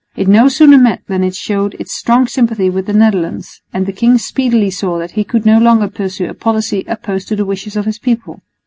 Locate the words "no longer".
5.45-5.87